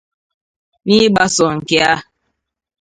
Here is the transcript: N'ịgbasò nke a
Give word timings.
N'ịgbasò 0.85 1.47
nke 1.57 1.77
a 1.91 1.91